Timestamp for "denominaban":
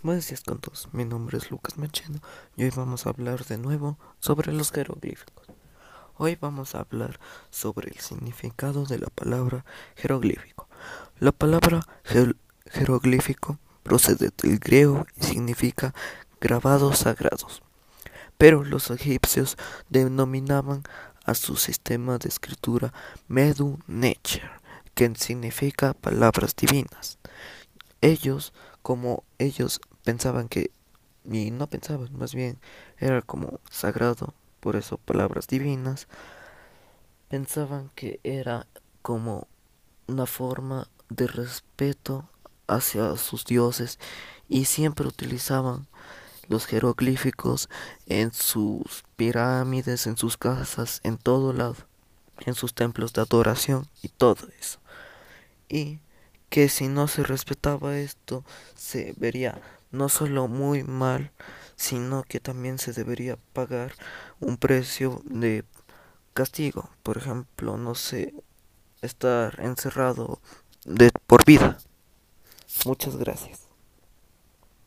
19.88-20.84